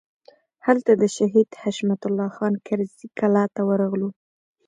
[0.65, 4.09] هلته د شهید حشمت الله خان کرزي کلا ته ورغلو.